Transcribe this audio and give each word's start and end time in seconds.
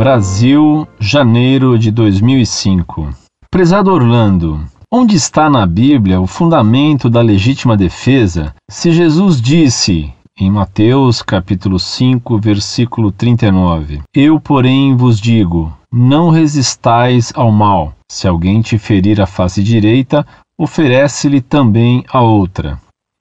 Brasil, 0.00 0.88
janeiro 0.98 1.78
de 1.78 1.90
2005. 1.90 3.10
Prezado 3.50 3.92
Orlando, 3.92 4.58
onde 4.90 5.14
está 5.14 5.50
na 5.50 5.66
Bíblia 5.66 6.18
o 6.18 6.26
fundamento 6.26 7.10
da 7.10 7.20
legítima 7.20 7.76
defesa 7.76 8.54
se 8.70 8.92
Jesus 8.92 9.42
disse 9.42 10.10
em 10.40 10.50
Mateus 10.50 11.20
capítulo 11.20 11.78
5, 11.78 12.38
versículo 12.38 13.12
39: 13.12 14.00
Eu, 14.14 14.40
porém, 14.40 14.96
vos 14.96 15.20
digo: 15.20 15.70
não 15.92 16.30
resistais 16.30 17.30
ao 17.36 17.52
mal. 17.52 17.92
Se 18.10 18.26
alguém 18.26 18.62
te 18.62 18.78
ferir 18.78 19.20
a 19.20 19.26
face 19.26 19.62
direita, 19.62 20.26
oferece-lhe 20.58 21.42
também 21.42 22.06
a 22.10 22.22
outra. 22.22 22.80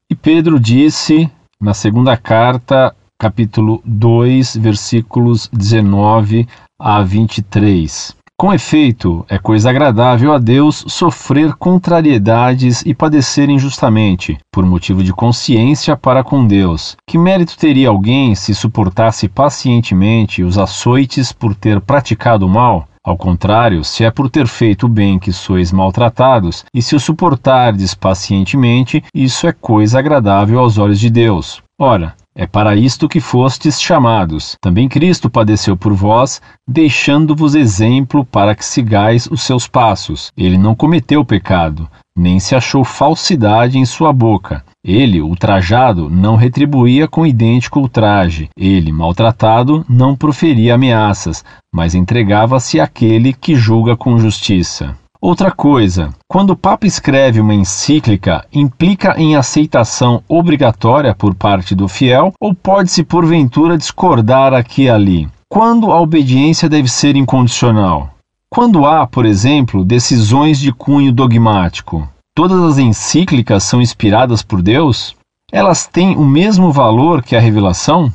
E 0.09 0.16
Pedro 0.16 0.58
disse 0.58 1.30
na 1.61 1.73
segunda 1.73 2.16
carta, 2.16 2.95
capítulo 3.20 3.82
2, 3.84 4.55
versículos 4.55 5.50
19 5.52 6.48
a 6.80 7.04
23. 7.04 8.16
Com 8.38 8.54
efeito, 8.54 9.26
é 9.28 9.38
coisa 9.38 9.70
agradável 9.70 10.32
a 10.32 10.38
Deus 10.38 10.86
sofrer 10.88 11.54
contrariedades 11.55 12.82
e 12.86 12.94
padecer 12.94 13.50
injustamente, 13.50 14.38
por 14.50 14.66
motivo 14.66 15.04
de 15.04 15.12
consciência 15.12 15.98
para 15.98 16.23
com 16.23 16.48
Deus. 16.48 16.95
Que 17.05 17.18
mérito 17.18 17.58
teria 17.58 17.90
alguém 17.90 18.34
se 18.36 18.55
suportasse 18.55 19.28
pacientemente 19.28 20.42
os 20.42 20.58
açoites 20.58 21.34
por 21.34 21.54
ter 21.54 21.81
praticado 21.81 22.45
o 22.45 22.50
mal? 22.50 22.88
Ao 23.04 23.17
contrário, 23.17 23.84
se 23.84 24.06
é 24.06 24.12
por 24.12 24.30
ter 24.30 24.48
feito 24.48 24.86
o 24.86 24.90
bem 24.90 25.20
que 25.20 25.34
sois 25.34 25.73
maltratados, 25.73 26.64
e 26.73 26.81
se 26.81 26.95
o 26.95 27.00
suportardes 27.02 27.94
pacientemente, 27.94 29.04
isso 29.14 29.45
é 29.45 29.52
coisa 29.52 30.00
agradável 30.00 30.59
aos 30.59 30.78
olhos 30.78 31.02
de 31.02 31.09
Deus. 31.09 31.61
Ora, 31.78 32.14
é 32.35 32.47
para 32.47 32.75
isto 32.75 33.09
que 33.09 33.19
fostes 33.19 33.81
chamados. 33.81 34.55
Também 34.61 34.88
Cristo 34.88 35.30
padeceu 35.30 35.75
por 35.75 35.94
vós, 35.94 36.41
deixando-vos 36.67 37.55
exemplo 37.55 38.23
para 38.23 38.55
que 38.55 38.63
sigais 38.63 39.27
os 39.30 39.41
seus 39.41 39.67
passos. 39.67 40.31
Ele 40.38 40.58
não 40.58 40.73
cometeu 40.73 41.25
pecado, 41.25 41.89
nem 42.16 42.39
se 42.39 42.55
achou 42.55 42.83
falsidade 42.83 43.77
em 43.77 43.86
sua 43.86 44.13
boca. 44.13 44.63
Ele, 44.86 45.21
ultrajado, 45.21 46.09
não 46.09 46.38
retribuía 46.38 47.08
com 47.08 47.25
idêntico 47.25 47.81
ultraje. 47.81 48.47
Ele, 48.58 48.91
maltratado, 48.91 49.86
não 49.89 50.16
proferia 50.16 50.75
ameaças, 50.75 51.43
mas 51.73 51.93
entregava-se 51.93 52.80
àquele 52.80 53.33
que 53.33 53.55
julga 53.55 53.97
com 53.97 54.17
justiça. 54.17 54.95
Outra 55.22 55.52
coisa, 55.52 56.12
quando 56.30 56.52
o 56.52 56.56
Papa 56.56 56.88
escreve 56.88 57.42
uma 57.42 57.53
encíclica, 57.53 58.45
implica 58.53 59.20
em 59.20 59.36
aceitação 59.36 60.23
obrigatória 60.30 61.14
por 61.14 61.36
parte 61.36 61.76
do 61.76 61.89
fiel 61.89 62.31
ou 62.39 62.56
pode-se 62.56 63.03
porventura 63.03 63.78
discordar 63.78 64.53
aqui 64.53 64.84
e 64.84 64.89
ali? 64.89 65.28
Quando 65.50 65.92
a 65.92 66.00
obediência 66.00 66.70
deve 66.70 66.88
ser 66.88 67.17
incondicional? 67.17 68.11
Quando 68.50 68.86
há, 68.86 69.06
por 69.06 69.26
exemplo, 69.26 69.84
decisões 69.84 70.58
de 70.58 70.72
cunho 70.72 71.11
dogmático? 71.11 72.08
Todas 72.33 72.64
as 72.64 72.78
encíclicas 72.78 73.64
são 73.64 73.81
inspiradas 73.81 74.42
por 74.42 74.61
Deus? 74.61 75.17
Elas 75.52 75.86
têm 75.86 76.16
o 76.16 76.23
mesmo 76.23 76.72
valor 76.72 77.22
que 77.22 77.36
a 77.36 77.42
revelação? 77.42 78.09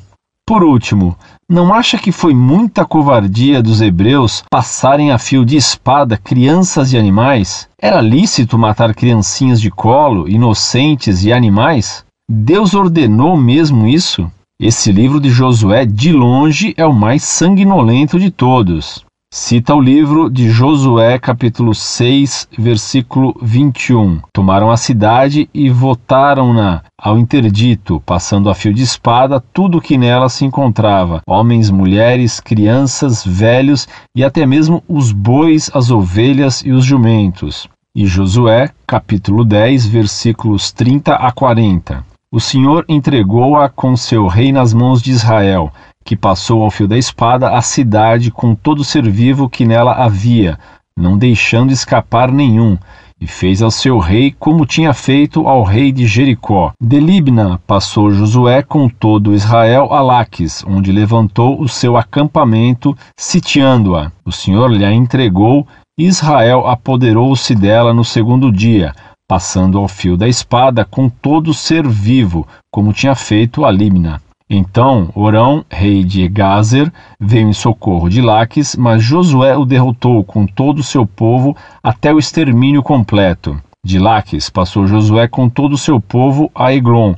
Por 0.46 0.64
último, 0.64 1.16
não 1.48 1.74
acha 1.74 1.98
que 1.98 2.10
foi 2.10 2.34
muita 2.34 2.84
covardia 2.84 3.62
dos 3.62 3.82
hebreus 3.82 4.42
passarem 4.50 5.10
a 5.10 5.18
fio 5.18 5.44
de 5.44 5.56
espada 5.56 6.16
crianças 6.16 6.92
e 6.92 6.98
animais? 6.98 7.68
Era 7.78 8.00
lícito 8.00 8.58
matar 8.58 8.94
criancinhas 8.94 9.60
de 9.60 9.70
colo, 9.70 10.28
inocentes 10.28 11.24
e 11.24 11.32
animais? 11.32 12.04
Deus 12.28 12.74
ordenou 12.74 13.36
mesmo 13.36 13.86
isso? 13.86 14.30
Esse 14.58 14.90
livro 14.90 15.20
de 15.20 15.28
Josué, 15.28 15.84
de 15.84 16.12
longe, 16.12 16.72
é 16.76 16.86
o 16.86 16.92
mais 16.92 17.22
sanguinolento 17.22 18.18
de 18.18 18.30
todos. 18.30 19.03
Cita 19.36 19.74
o 19.74 19.80
livro 19.80 20.30
de 20.30 20.48
Josué, 20.48 21.18
capítulo 21.18 21.74
6, 21.74 22.50
versículo 22.56 23.34
21. 23.42 24.20
Tomaram 24.32 24.70
a 24.70 24.76
cidade 24.76 25.50
e 25.52 25.68
votaram-na 25.68 26.84
ao 26.96 27.18
interdito, 27.18 28.00
passando 28.06 28.48
a 28.48 28.54
fio 28.54 28.72
de 28.72 28.84
espada 28.84 29.42
tudo 29.52 29.78
o 29.78 29.80
que 29.80 29.98
nela 29.98 30.28
se 30.28 30.44
encontrava: 30.44 31.20
homens, 31.26 31.68
mulheres, 31.68 32.38
crianças, 32.38 33.24
velhos 33.26 33.88
e 34.14 34.22
até 34.22 34.46
mesmo 34.46 34.84
os 34.88 35.10
bois, 35.10 35.68
as 35.74 35.90
ovelhas 35.90 36.62
e 36.64 36.70
os 36.70 36.84
jumentos. 36.84 37.68
E 37.92 38.06
Josué, 38.06 38.70
capítulo 38.86 39.44
10, 39.44 39.84
versículos 39.88 40.70
30 40.70 41.12
a 41.12 41.32
40. 41.32 42.04
O 42.30 42.38
Senhor 42.38 42.84
entregou-a 42.88 43.68
com 43.68 43.96
seu 43.96 44.28
rei 44.28 44.52
nas 44.52 44.72
mãos 44.72 45.02
de 45.02 45.10
Israel 45.10 45.72
que 46.04 46.14
passou 46.14 46.62
ao 46.62 46.70
fio 46.70 46.86
da 46.86 46.98
espada 46.98 47.50
a 47.56 47.62
cidade 47.62 48.30
com 48.30 48.54
todo 48.54 48.80
o 48.80 48.84
ser 48.84 49.08
vivo 49.10 49.48
que 49.48 49.64
nela 49.64 49.92
havia, 49.92 50.58
não 50.96 51.16
deixando 51.16 51.72
escapar 51.72 52.30
nenhum, 52.30 52.76
e 53.20 53.26
fez 53.26 53.62
ao 53.62 53.70
seu 53.70 53.98
rei 53.98 54.34
como 54.38 54.66
tinha 54.66 54.92
feito 54.92 55.48
ao 55.48 55.62
rei 55.62 55.90
de 55.90 56.06
Jericó. 56.06 56.72
De 56.80 57.00
Libna 57.00 57.58
passou 57.66 58.10
Josué 58.10 58.62
com 58.62 58.88
todo 58.88 59.32
Israel 59.32 59.92
a 59.92 60.02
Laques, 60.02 60.62
onde 60.66 60.92
levantou 60.92 61.60
o 61.60 61.68
seu 61.68 61.96
acampamento, 61.96 62.96
sitiando-a. 63.16 64.12
O 64.24 64.32
Senhor 64.32 64.70
lhe 64.70 64.84
a 64.84 64.92
entregou, 64.92 65.66
e 65.98 66.04
Israel 66.06 66.66
apoderou-se 66.66 67.54
dela 67.54 67.94
no 67.94 68.04
segundo 68.04 68.52
dia, 68.52 68.92
passando 69.26 69.78
ao 69.78 69.88
fio 69.88 70.16
da 70.16 70.28
espada 70.28 70.84
com 70.84 71.08
todo 71.08 71.54
ser 71.54 71.86
vivo, 71.88 72.46
como 72.70 72.92
tinha 72.92 73.14
feito 73.14 73.64
a 73.64 73.70
Libna. 73.70 74.20
Então 74.48 75.10
Orão, 75.14 75.64
rei 75.70 76.04
de 76.04 76.28
Gazer, 76.28 76.92
veio 77.18 77.48
em 77.48 77.52
socorro 77.52 78.10
de 78.10 78.20
Laques, 78.20 78.76
mas 78.76 79.02
Josué 79.02 79.56
o 79.56 79.64
derrotou 79.64 80.22
com 80.22 80.46
todo 80.46 80.80
o 80.80 80.84
seu 80.84 81.06
povo 81.06 81.56
até 81.82 82.12
o 82.12 82.18
extermínio 82.18 82.82
completo. 82.82 83.58
De 83.84 83.98
Laques 83.98 84.50
passou 84.50 84.86
Josué 84.86 85.28
com 85.28 85.48
todo 85.48 85.72
o 85.72 85.78
seu 85.78 86.00
povo 86.00 86.50
a 86.54 86.72
Eglon. 86.72 87.14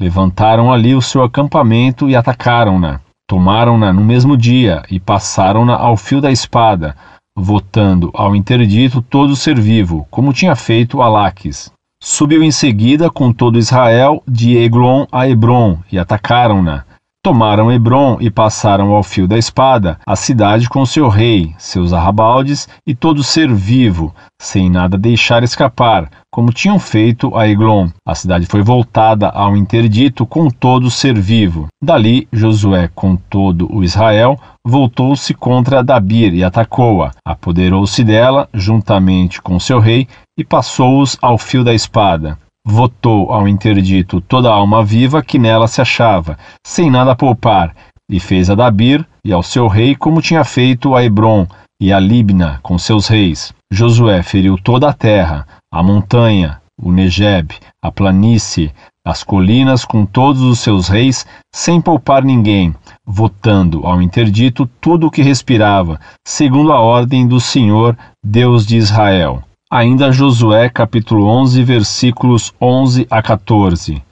Levantaram 0.00 0.72
ali 0.72 0.94
o 0.94 1.02
seu 1.02 1.22
acampamento 1.22 2.08
e 2.08 2.16
atacaram-na. 2.16 3.00
Tomaram-na 3.28 3.92
no 3.92 4.02
mesmo 4.02 4.36
dia 4.36 4.82
e 4.90 4.98
passaram-na 4.98 5.76
ao 5.76 5.96
fio 5.96 6.20
da 6.20 6.32
espada, 6.32 6.96
votando 7.36 8.10
ao 8.14 8.34
interdito 8.34 9.00
todo 9.00 9.30
o 9.30 9.36
ser 9.36 9.60
vivo, 9.60 10.06
como 10.10 10.32
tinha 10.32 10.56
feito 10.56 11.00
a 11.00 11.08
Laques. 11.08 11.70
Subiu 12.02 12.42
em 12.42 12.50
seguida 12.50 13.10
com 13.10 13.30
todo 13.30 13.58
Israel 13.58 14.22
de 14.26 14.56
Eglon 14.56 15.04
a 15.12 15.28
Hebron 15.28 15.78
e 15.92 15.98
atacaram-na. 15.98 16.84
Tomaram 17.22 17.70
Hebron 17.70 18.16
e 18.18 18.30
passaram 18.30 18.94
ao 18.94 19.02
fio 19.02 19.28
da 19.28 19.36
espada 19.36 19.98
a 20.06 20.16
cidade 20.16 20.66
com 20.66 20.86
seu 20.86 21.10
rei, 21.10 21.54
seus 21.58 21.92
arrabaldes 21.92 22.66
e 22.86 22.94
todo 22.94 23.22
ser 23.22 23.52
vivo, 23.52 24.14
sem 24.40 24.70
nada 24.70 24.96
deixar 24.96 25.42
escapar, 25.42 26.08
como 26.32 26.50
tinham 26.54 26.78
feito 26.78 27.36
a 27.36 27.46
Eglon. 27.46 27.90
A 28.06 28.14
cidade 28.14 28.46
foi 28.46 28.62
voltada 28.62 29.28
ao 29.28 29.54
interdito 29.54 30.24
com 30.24 30.48
todo 30.48 30.90
ser 30.90 31.20
vivo. 31.20 31.66
Dali, 31.84 32.26
Josué, 32.32 32.88
com 32.94 33.14
todo 33.14 33.70
o 33.70 33.84
Israel, 33.84 34.40
voltou-se 34.66 35.34
contra 35.34 35.84
Dabir 35.84 36.32
e 36.32 36.42
atacou-a. 36.42 37.10
Apoderou-se 37.22 38.02
dela, 38.02 38.48
juntamente 38.54 39.42
com 39.42 39.60
seu 39.60 39.78
rei, 39.78 40.08
e 40.40 40.44
passou-os 40.44 41.18
ao 41.20 41.36
fio 41.36 41.62
da 41.62 41.74
espada. 41.74 42.38
Votou 42.64 43.30
ao 43.30 43.46
interdito 43.46 44.22
toda 44.22 44.48
a 44.48 44.54
alma 44.54 44.82
viva 44.82 45.22
que 45.22 45.38
nela 45.38 45.68
se 45.68 45.82
achava, 45.82 46.38
sem 46.66 46.90
nada 46.90 47.14
poupar, 47.14 47.76
e 48.10 48.18
fez 48.18 48.48
a 48.48 48.54
Dabir 48.54 49.06
e 49.22 49.34
ao 49.34 49.42
seu 49.42 49.68
rei 49.68 49.94
como 49.94 50.22
tinha 50.22 50.42
feito 50.42 50.94
a 50.94 51.04
Hebron 51.04 51.46
e 51.78 51.92
a 51.92 52.00
Libna 52.00 52.58
com 52.62 52.78
seus 52.78 53.06
reis. 53.06 53.52
Josué 53.70 54.22
feriu 54.22 54.56
toda 54.56 54.88
a 54.88 54.94
terra, 54.94 55.46
a 55.70 55.82
montanha, 55.82 56.62
o 56.82 56.90
Negeb, 56.90 57.54
a 57.82 57.92
planície, 57.92 58.72
as 59.04 59.22
colinas 59.22 59.84
com 59.84 60.06
todos 60.06 60.40
os 60.40 60.58
seus 60.60 60.88
reis, 60.88 61.26
sem 61.54 61.82
poupar 61.82 62.24
ninguém, 62.24 62.74
votando 63.04 63.86
ao 63.86 64.00
interdito 64.00 64.64
tudo 64.80 65.06
o 65.06 65.10
que 65.10 65.20
respirava, 65.20 66.00
segundo 66.26 66.72
a 66.72 66.80
ordem 66.80 67.28
do 67.28 67.38
Senhor, 67.38 67.94
Deus 68.24 68.66
de 68.66 68.78
Israel. 68.78 69.42
Ainda 69.72 70.10
Josué, 70.10 70.68
capítulo 70.68 71.26
11, 71.26 71.62
versículos 71.62 72.52
11 72.60 73.06
a 73.08 73.22
14. 73.22 74.02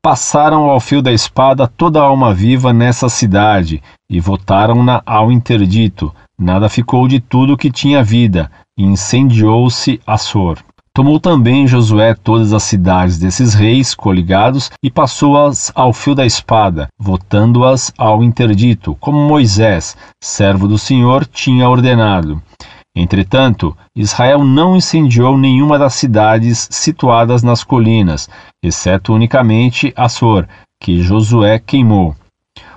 Passaram 0.00 0.70
ao 0.70 0.78
fio 0.78 1.02
da 1.02 1.12
espada 1.12 1.66
toda 1.66 1.98
a 2.00 2.04
alma 2.04 2.32
viva 2.32 2.72
nessa 2.72 3.08
cidade 3.08 3.82
e 4.08 4.20
votaram-na 4.20 5.02
ao 5.04 5.32
interdito. 5.32 6.14
Nada 6.38 6.68
ficou 6.68 7.08
de 7.08 7.18
tudo 7.18 7.56
que 7.56 7.72
tinha 7.72 8.04
vida, 8.04 8.52
e 8.78 8.84
incendiou-se 8.84 10.00
Assor. 10.06 10.58
Tomou 10.94 11.18
também 11.18 11.66
Josué 11.66 12.14
todas 12.14 12.52
as 12.52 12.62
cidades 12.62 13.18
desses 13.18 13.52
reis 13.52 13.96
coligados 13.96 14.70
e 14.80 14.92
passou-as 14.92 15.72
ao 15.74 15.92
fio 15.92 16.14
da 16.14 16.24
espada, 16.24 16.86
votando-as 16.96 17.92
ao 17.98 18.22
interdito, 18.22 18.96
como 19.00 19.18
Moisés, 19.18 19.96
servo 20.22 20.68
do 20.68 20.78
Senhor, 20.78 21.26
tinha 21.26 21.68
ordenado. 21.68 22.40
Entretanto, 23.00 23.74
Israel 23.96 24.44
não 24.44 24.76
incendiou 24.76 25.38
nenhuma 25.38 25.78
das 25.78 25.94
cidades 25.94 26.68
situadas 26.70 27.42
nas 27.42 27.64
colinas, 27.64 28.28
exceto 28.62 29.14
unicamente 29.14 29.90
Assor, 29.96 30.46
que 30.78 31.00
Josué 31.00 31.58
queimou. 31.58 32.14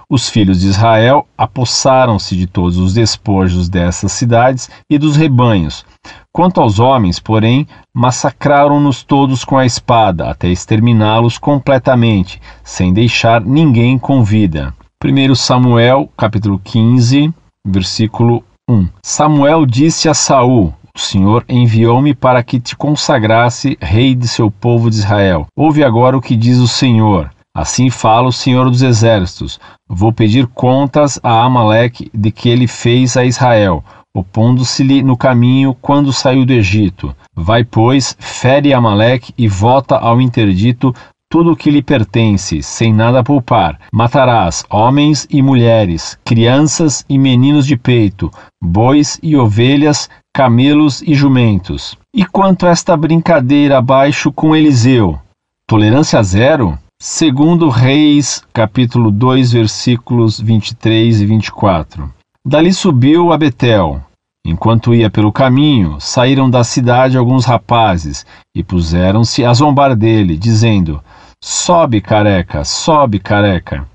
Os 0.09 0.29
filhos 0.29 0.61
de 0.61 0.67
Israel 0.67 1.27
apossaram-se 1.37 2.37
de 2.37 2.47
todos 2.47 2.77
os 2.77 2.93
despojos 2.93 3.67
dessas 3.67 4.13
cidades 4.13 4.69
e 4.89 4.97
dos 4.97 5.17
rebanhos. 5.17 5.83
Quanto 6.31 6.61
aos 6.61 6.79
homens, 6.79 7.19
porém, 7.19 7.67
massacraram-nos 7.93 9.03
todos 9.03 9.43
com 9.43 9.57
a 9.57 9.65
espada, 9.65 10.29
até 10.29 10.47
exterminá-los 10.47 11.37
completamente, 11.37 12.41
sem 12.63 12.93
deixar 12.93 13.41
ninguém 13.41 13.99
com 13.99 14.23
vida. 14.23 14.73
1 15.03 15.35
Samuel, 15.35 16.09
capítulo 16.15 16.59
15, 16.63 17.33
versículo 17.65 18.43
1. 18.69 18.87
Samuel 19.03 19.65
disse 19.65 20.07
a 20.07 20.13
Saul: 20.13 20.73
o 20.95 20.99
Senhor 20.99 21.43
enviou-me 21.49 22.13
para 22.13 22.43
que 22.43 22.59
te 22.59 22.77
consagrasse 22.77 23.77
rei 23.81 24.15
de 24.15 24.27
seu 24.27 24.49
povo 24.49 24.89
de 24.89 24.97
Israel. 24.97 25.47
Ouve 25.55 25.83
agora 25.83 26.15
o 26.15 26.21
que 26.21 26.35
diz 26.35 26.59
o 26.59 26.67
Senhor. 26.67 27.29
Assim 27.53 27.89
fala 27.89 28.29
o 28.29 28.31
Senhor 28.31 28.69
dos 28.69 28.81
Exércitos: 28.81 29.59
Vou 29.89 30.13
pedir 30.13 30.47
contas 30.47 31.19
a 31.21 31.43
Amaleque 31.43 32.09
de 32.13 32.31
que 32.31 32.47
ele 32.47 32.67
fez 32.67 33.17
a 33.17 33.25
Israel, 33.25 33.83
opondo-se-lhe 34.15 35.03
no 35.03 35.17
caminho 35.17 35.75
quando 35.81 36.13
saiu 36.13 36.45
do 36.45 36.53
Egito. 36.53 37.13
Vai, 37.35 37.63
pois, 37.63 38.15
fere 38.19 38.73
Amaleque 38.73 39.33
e 39.37 39.47
vota 39.47 39.97
ao 39.97 40.21
interdito 40.21 40.93
tudo 41.33 41.53
o 41.53 41.55
que 41.55 41.71
lhe 41.71 41.81
pertence, 41.81 42.61
sem 42.61 42.93
nada 42.93 43.23
poupar. 43.23 43.79
Matarás 43.91 44.63
homens 44.69 45.27
e 45.31 45.41
mulheres, 45.41 46.15
crianças 46.23 47.03
e 47.09 47.17
meninos 47.17 47.65
de 47.65 47.75
peito, 47.75 48.29
bois 48.61 49.19
e 49.23 49.35
ovelhas, 49.35 50.07
camelos 50.31 51.01
e 51.01 51.15
jumentos. 51.15 51.97
E 52.13 52.23
quanto 52.23 52.67
a 52.67 52.69
esta 52.69 52.95
brincadeira 52.95 53.79
abaixo 53.79 54.31
com 54.31 54.55
Eliseu? 54.55 55.19
Tolerância 55.67 56.21
zero? 56.21 56.77
Segundo 57.01 57.67
Reis, 57.67 58.43
capítulo 58.53 59.09
2, 59.09 59.53
versículos 59.53 60.39
23 60.39 61.19
e 61.19 61.25
24. 61.25 62.13
Dali 62.45 62.71
subiu 62.71 63.33
a 63.33 63.37
Betel, 63.39 63.99
Enquanto 64.45 64.93
ia 64.93 65.09
pelo 65.09 65.31
caminho, 65.31 66.01
saíram 66.01 66.49
da 66.49 66.65
cidade 66.65 67.17
alguns 67.17 67.45
rapazes 67.45 68.25
e 68.53 68.61
puseram-se 68.61 69.45
a 69.45 69.53
zombar 69.53 69.95
dele, 69.95 70.35
dizendo: 70.35 71.01
Sobe, 71.45 71.99
careca, 71.99 72.63
sobe, 72.63 73.19
careca. 73.19 73.85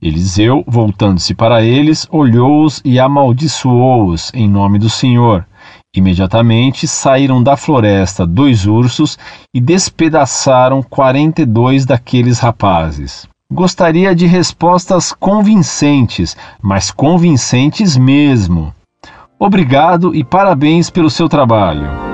Eliseu, 0.00 0.62
voltando-se 0.64 1.34
para 1.34 1.60
eles, 1.60 2.06
olhou-os 2.08 2.80
e 2.84 3.00
amaldiçoou-os 3.00 4.30
em 4.32 4.48
nome 4.48 4.78
do 4.78 4.88
Senhor. 4.88 5.44
Imediatamente 5.92 6.86
saíram 6.86 7.42
da 7.42 7.56
floresta 7.56 8.24
dois 8.24 8.64
ursos 8.64 9.18
e 9.52 9.60
despedaçaram 9.60 10.84
quarenta 10.84 11.42
e 11.42 11.44
dois 11.44 11.84
daqueles 11.84 12.38
rapazes. 12.38 13.26
Gostaria 13.52 14.14
de 14.14 14.26
respostas 14.26 15.12
convincentes, 15.12 16.36
mas 16.62 16.92
convincentes 16.92 17.96
mesmo. 17.96 18.72
Obrigado 19.36 20.14
e 20.14 20.22
parabéns 20.22 20.90
pelo 20.90 21.10
seu 21.10 21.28
trabalho. 21.28 22.13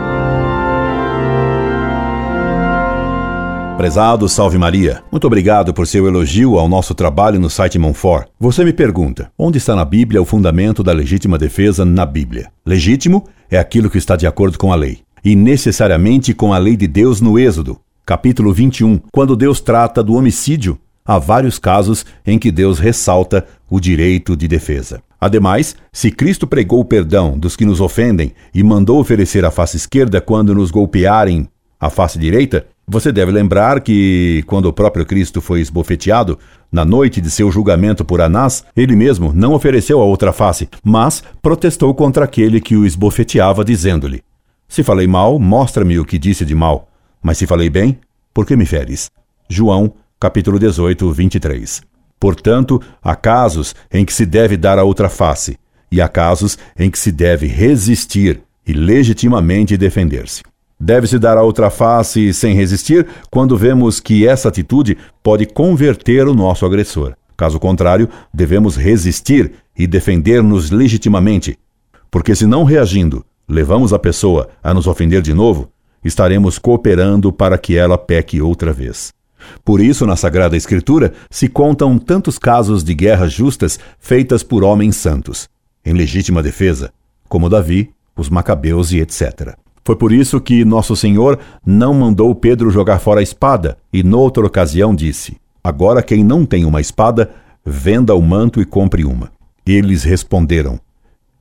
Prezado 3.80 4.28
Salve 4.28 4.58
Maria, 4.58 5.02
muito 5.10 5.26
obrigado 5.26 5.72
por 5.72 5.86
seu 5.86 6.06
elogio 6.06 6.58
ao 6.58 6.68
nosso 6.68 6.94
trabalho 6.94 7.40
no 7.40 7.48
site 7.48 7.78
Monfort. 7.78 8.28
Você 8.38 8.62
me 8.62 8.74
pergunta, 8.74 9.32
onde 9.38 9.56
está 9.56 9.74
na 9.74 9.86
Bíblia 9.86 10.20
o 10.20 10.26
fundamento 10.26 10.82
da 10.82 10.92
legítima 10.92 11.38
defesa 11.38 11.82
na 11.82 12.04
Bíblia? 12.04 12.52
Legítimo 12.66 13.26
é 13.50 13.58
aquilo 13.58 13.88
que 13.88 13.96
está 13.96 14.16
de 14.16 14.26
acordo 14.26 14.58
com 14.58 14.70
a 14.70 14.76
lei, 14.76 14.98
e 15.24 15.34
necessariamente 15.34 16.34
com 16.34 16.52
a 16.52 16.58
lei 16.58 16.76
de 16.76 16.86
Deus 16.86 17.22
no 17.22 17.38
Êxodo, 17.38 17.80
capítulo 18.04 18.52
21, 18.52 19.00
quando 19.10 19.34
Deus 19.34 19.62
trata 19.62 20.02
do 20.02 20.12
homicídio, 20.12 20.78
há 21.02 21.18
vários 21.18 21.58
casos 21.58 22.04
em 22.26 22.38
que 22.38 22.50
Deus 22.50 22.78
ressalta 22.78 23.46
o 23.70 23.80
direito 23.80 24.36
de 24.36 24.46
defesa. 24.46 25.02
Ademais, 25.18 25.74
se 25.90 26.10
Cristo 26.10 26.46
pregou 26.46 26.80
o 26.80 26.84
perdão 26.84 27.38
dos 27.38 27.56
que 27.56 27.64
nos 27.64 27.80
ofendem 27.80 28.34
e 28.54 28.62
mandou 28.62 29.00
oferecer 29.00 29.42
a 29.42 29.50
face 29.50 29.78
esquerda 29.78 30.20
quando 30.20 30.54
nos 30.54 30.70
golpearem 30.70 31.48
a 31.80 31.88
face 31.88 32.18
direita, 32.18 32.66
você 32.86 33.12
deve 33.12 33.30
lembrar 33.30 33.80
que, 33.80 34.42
quando 34.46 34.66
o 34.66 34.72
próprio 34.72 35.06
Cristo 35.06 35.40
foi 35.40 35.60
esbofeteado, 35.60 36.38
na 36.72 36.84
noite 36.84 37.20
de 37.20 37.30
seu 37.30 37.50
julgamento 37.50 38.04
por 38.04 38.20
Anás, 38.20 38.64
ele 38.76 38.96
mesmo 38.96 39.32
não 39.32 39.52
ofereceu 39.52 40.00
a 40.00 40.04
outra 40.04 40.32
face, 40.32 40.68
mas 40.82 41.22
protestou 41.40 41.94
contra 41.94 42.24
aquele 42.24 42.60
que 42.60 42.76
o 42.76 42.84
esbofeteava, 42.84 43.64
dizendo-lhe: 43.64 44.22
Se 44.68 44.82
falei 44.82 45.06
mal, 45.06 45.38
mostra-me 45.38 45.98
o 45.98 46.04
que 46.04 46.18
disse 46.18 46.44
de 46.44 46.54
mal. 46.54 46.88
Mas 47.22 47.38
se 47.38 47.46
falei 47.46 47.70
bem, 47.70 47.98
por 48.32 48.46
que 48.46 48.56
me 48.56 48.66
feres? 48.66 49.10
João, 49.48 49.92
capítulo 50.18 50.58
18, 50.58 51.12
23. 51.12 51.82
Portanto, 52.18 52.80
há 53.02 53.16
casos 53.16 53.74
em 53.92 54.04
que 54.04 54.12
se 54.12 54.26
deve 54.26 54.56
dar 54.56 54.78
a 54.78 54.84
outra 54.84 55.08
face, 55.08 55.58
e 55.90 56.00
há 56.00 56.08
casos 56.08 56.58
em 56.78 56.90
que 56.90 56.98
se 56.98 57.10
deve 57.10 57.46
resistir 57.46 58.42
e 58.66 58.72
legitimamente 58.72 59.76
defender-se. 59.76 60.42
Deve-se 60.80 61.18
dar 61.18 61.36
a 61.36 61.42
outra 61.42 61.68
face 61.68 62.32
sem 62.32 62.54
resistir 62.54 63.06
quando 63.30 63.56
vemos 63.56 64.00
que 64.00 64.26
essa 64.26 64.48
atitude 64.48 64.96
pode 65.22 65.44
converter 65.44 66.26
o 66.26 66.34
nosso 66.34 66.64
agressor. 66.64 67.14
Caso 67.36 67.60
contrário, 67.60 68.08
devemos 68.32 68.76
resistir 68.76 69.52
e 69.76 69.86
defender-nos 69.86 70.70
legitimamente, 70.70 71.58
porque 72.10 72.34
se 72.34 72.46
não 72.46 72.64
reagindo, 72.64 73.24
levamos 73.46 73.92
a 73.92 73.98
pessoa 73.98 74.48
a 74.62 74.72
nos 74.72 74.86
ofender 74.86 75.20
de 75.20 75.34
novo, 75.34 75.70
estaremos 76.02 76.58
cooperando 76.58 77.30
para 77.30 77.58
que 77.58 77.76
ela 77.76 77.98
peque 77.98 78.40
outra 78.40 78.72
vez. 78.72 79.12
Por 79.64 79.80
isso, 79.80 80.06
na 80.06 80.16
Sagrada 80.16 80.56
Escritura, 80.56 81.12
se 81.30 81.48
contam 81.48 81.98
tantos 81.98 82.38
casos 82.38 82.84
de 82.84 82.94
guerras 82.94 83.32
justas 83.32 83.78
feitas 83.98 84.42
por 84.42 84.64
homens 84.64 84.96
santos, 84.96 85.48
em 85.84 85.92
legítima 85.92 86.42
defesa, 86.42 86.92
como 87.28 87.48
Davi, 87.48 87.90
os 88.16 88.28
Macabeus 88.28 88.92
e 88.92 89.00
etc. 89.00 89.56
Foi 89.84 89.96
por 89.96 90.12
isso 90.12 90.40
que 90.40 90.64
Nosso 90.64 90.94
Senhor 90.94 91.38
não 91.64 91.94
mandou 91.94 92.34
Pedro 92.34 92.70
jogar 92.70 92.98
fora 92.98 93.20
a 93.20 93.22
espada, 93.22 93.78
e 93.92 94.02
noutra 94.02 94.46
ocasião 94.46 94.94
disse: 94.94 95.36
Agora 95.62 96.02
quem 96.02 96.22
não 96.22 96.44
tem 96.44 96.64
uma 96.64 96.80
espada, 96.80 97.30
venda 97.64 98.14
o 98.14 98.22
manto 98.22 98.60
e 98.60 98.64
compre 98.64 99.04
uma. 99.04 99.30
Eles 99.66 100.04
responderam: 100.04 100.78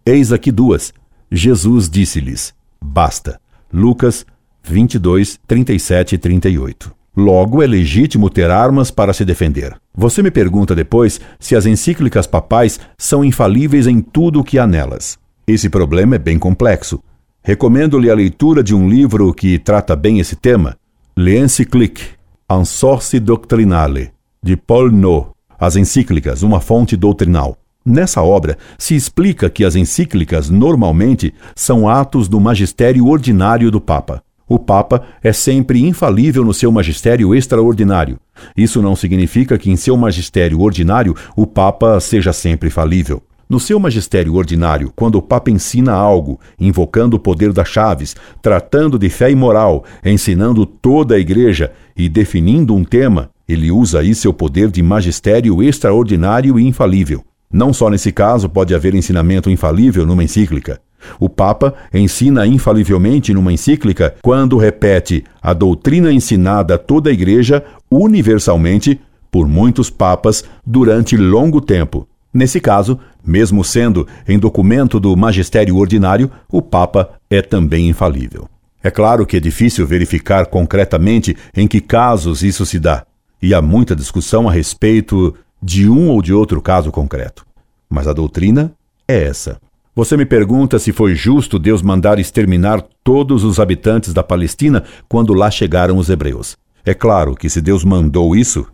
Eis 0.06 0.32
aqui 0.32 0.52
duas. 0.52 0.94
Jesus 1.32 1.90
disse-lhes: 1.90 2.54
Basta. 2.82 3.40
Lucas 3.72 4.26
22, 4.64 5.40
37 5.48 6.16
e 6.16 6.18
38. 6.18 6.92
Logo, 7.16 7.62
é 7.62 7.68
legítimo 7.68 8.30
ter 8.30 8.50
armas 8.50 8.92
para 8.92 9.14
se 9.14 9.26
defender. 9.26 9.76
Você 9.94 10.24
me 10.24 10.32
pergunta 10.32 10.74
depois 10.76 11.20
se 11.40 11.56
as 11.56 11.66
encíclicas 11.66 12.26
papais 12.26 12.80
são 12.98 13.24
infalíveis 13.26 13.88
em 13.88 14.00
tudo 14.00 14.40
o 14.40 14.44
que 14.44 14.58
há 14.58 14.66
nelas. 14.66 15.18
Esse 15.46 15.70
problema 15.70 16.16
é 16.16 16.20
bem 16.20 16.40
complexo. 16.40 17.02
Recomendo-lhe 17.42 18.10
a 18.10 18.16
leitura 18.16 18.62
de 18.62 18.76
um 18.76 18.88
livro 18.90 19.34
que 19.34 19.58
trata 19.58 19.96
bem 19.96 20.20
esse 20.20 20.36
tema, 20.36 20.78
L'Encyclique, 21.18 22.04
Un 22.52 22.66
Source 22.66 23.18
Doctrinale, 23.20 24.12
de 24.44 24.58
Paul 24.58 24.92
No, 24.92 25.34
As 25.58 25.76
Encíclicas, 25.78 26.44
uma 26.44 26.60
fonte 26.60 26.98
doutrinal. 26.98 27.58
Nessa 27.86 28.22
obra 28.22 28.58
se 28.78 28.94
explica 28.94 29.50
que 29.50 29.64
as 29.64 29.76
encíclicas 29.76 30.50
normalmente 30.50 31.34
são 31.56 31.88
atos 31.88 32.28
do 32.28 32.40
magistério 32.40 33.08
ordinário 33.08 33.72
do 33.72 33.80
Papa. 33.80 34.22
O 34.48 34.60
Papa 34.60 35.04
é 35.24 35.32
sempre 35.32 35.82
infalível 35.82 36.44
no 36.44 36.54
seu 36.54 36.72
magistério 36.72 37.34
extraordinário. 37.34 38.20
Isso 38.56 38.82
não 38.82 38.96
significa 38.96 39.58
que 39.58 39.72
em 39.72 39.76
seu 39.76 39.96
magistério 39.96 40.60
ordinário 40.60 41.16
o 41.38 41.48
Papa 41.48 42.00
seja 42.00 42.34
sempre 42.34 42.70
falível. 42.70 43.24
No 43.50 43.60
seu 43.60 43.80
magistério 43.80 44.36
ordinário, 44.36 44.94
quando 44.96 45.16
o 45.16 45.24
Papa 45.24 45.50
ensina 45.50 45.92
algo, 45.92 46.40
invocando 46.60 47.18
o 47.18 47.20
poder 47.20 47.52
das 47.52 47.68
chaves, 47.68 48.16
tratando 48.44 49.00
de 49.00 49.10
fé 49.10 49.32
e 49.32 49.36
moral, 49.36 49.84
ensinando 50.06 50.68
toda 50.68 51.16
a 51.16 51.20
Igreja 51.20 51.72
e 51.98 52.08
definindo 52.08 52.76
um 52.76 52.84
tema, 52.84 53.32
ele 53.48 53.72
usa 53.72 54.02
aí 54.02 54.14
seu 54.14 54.32
poder 54.32 54.70
de 54.70 54.84
magistério 54.84 55.64
extraordinário 55.64 56.60
e 56.60 56.68
infalível. 56.68 57.26
Não 57.52 57.74
só 57.74 57.90
nesse 57.90 58.12
caso 58.12 58.48
pode 58.48 58.76
haver 58.76 58.94
ensinamento 58.94 59.50
infalível 59.50 60.06
numa 60.06 60.24
encíclica. 60.24 60.80
O 61.20 61.28
Papa 61.28 61.74
ensina 61.92 62.46
infalivelmente 62.46 63.34
numa 63.34 63.52
encíclica 63.52 64.14
quando 64.22 64.58
repete 64.58 65.24
a 65.42 65.54
doutrina 65.54 66.14
ensinada 66.14 66.76
a 66.76 66.78
toda 66.78 67.10
a 67.10 67.14
Igreja 67.14 67.66
universalmente 67.90 69.02
por 69.32 69.48
muitos 69.48 69.90
papas 69.90 70.44
durante 70.64 71.18
longo 71.18 71.60
tempo. 71.60 72.08
Nesse 72.34 72.60
caso, 72.60 73.00
mesmo 73.26 73.64
sendo 73.64 74.08
em 74.28 74.38
documento 74.38 75.00
do 75.00 75.16
magistério 75.18 75.76
ordinário, 75.76 76.32
o 76.48 76.62
Papa 76.62 77.12
é 77.30 77.42
também 77.42 77.90
infalível. 77.90 78.48
É 78.84 78.92
claro 78.92 79.26
que 79.26 79.38
é 79.38 79.40
difícil 79.40 79.86
verificar 79.86 80.46
concretamente 80.46 81.36
em 81.56 81.68
que 81.68 81.82
casos 81.82 82.44
isso 82.44 82.66
se 82.66 82.80
dá, 82.80 83.06
e 83.42 83.54
há 83.54 83.62
muita 83.62 83.96
discussão 83.96 84.48
a 84.48 84.52
respeito 84.52 85.36
de 85.62 85.90
um 85.90 86.10
ou 86.10 86.22
de 86.22 86.34
outro 86.34 86.62
caso 86.62 86.92
concreto. 86.92 87.46
Mas 87.90 88.08
a 88.08 88.14
doutrina 88.14 88.72
é 89.08 89.24
essa. 89.24 89.60
Você 89.96 90.16
me 90.16 90.26
pergunta 90.26 90.80
se 90.80 90.94
foi 90.94 91.14
justo 91.14 91.60
Deus 91.60 91.82
mandar 91.82 92.20
exterminar 92.20 92.82
todos 93.04 93.44
os 93.44 93.60
habitantes 93.60 94.14
da 94.14 94.24
Palestina 94.24 94.84
quando 95.10 95.34
lá 95.34 95.52
chegaram 95.52 95.98
os 95.98 96.10
hebreus. 96.10 96.56
É 96.86 96.94
claro 96.94 97.36
que 97.36 97.50
se 97.50 97.60
Deus 97.60 97.84
mandou 97.84 98.36
isso, 98.36 98.66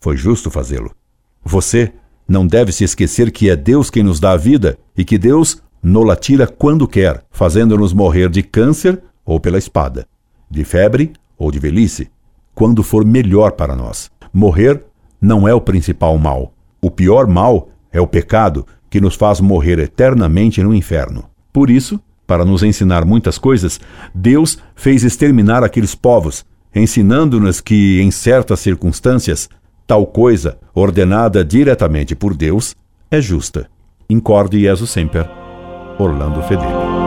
foi 0.00 0.16
justo 0.16 0.50
fazê-lo. 0.50 0.90
Você 1.44 1.92
não 2.26 2.46
deve 2.46 2.72
se 2.72 2.84
esquecer 2.84 3.30
que 3.30 3.50
é 3.50 3.56
Deus 3.56 3.90
quem 3.90 4.02
nos 4.02 4.18
dá 4.18 4.32
a 4.32 4.36
vida 4.36 4.78
e 4.96 5.04
que 5.04 5.18
Deus 5.18 5.62
nola 5.82 6.16
tira 6.16 6.46
quando 6.46 6.88
quer, 6.88 7.22
fazendo-nos 7.30 7.92
morrer 7.92 8.30
de 8.30 8.42
câncer 8.42 9.02
ou 9.24 9.38
pela 9.38 9.58
espada, 9.58 10.06
de 10.50 10.64
febre 10.64 11.12
ou 11.36 11.50
de 11.50 11.58
velhice, 11.58 12.10
quando 12.54 12.82
for 12.82 13.04
melhor 13.04 13.52
para 13.52 13.76
nós. 13.76 14.10
Morrer 14.32 14.82
não 15.20 15.46
é 15.46 15.54
o 15.54 15.60
principal 15.60 16.16
mal. 16.18 16.52
O 16.80 16.90
pior 16.90 17.26
mal 17.26 17.68
é 17.92 18.00
o 18.00 18.06
pecado 18.06 18.66
que 18.88 19.00
nos 19.00 19.14
faz 19.14 19.40
morrer 19.40 19.78
eternamente 19.78 20.62
no 20.62 20.74
inferno. 20.74 21.24
Por 21.52 21.70
isso, 21.70 22.00
para 22.26 22.44
nos 22.44 22.62
ensinar 22.62 23.04
muitas 23.04 23.38
coisas, 23.38 23.80
Deus 24.14 24.58
fez 24.74 25.04
exterminar 25.04 25.62
aqueles 25.62 25.94
povos, 25.94 26.44
ensinando-nos 26.74 27.60
que, 27.60 28.00
em 28.00 28.10
certas 28.10 28.60
circunstâncias, 28.60 29.48
tal 29.86 30.06
coisa, 30.06 30.58
ordenada 30.74 31.44
diretamente 31.44 32.14
por 32.14 32.34
Deus, 32.34 32.74
é 33.10 33.20
justa. 33.20 33.68
Incorde 34.08 34.60
Jesus 34.60 34.90
Semper, 34.90 35.28
Orlando 35.98 36.42
Fedeli. 36.42 37.03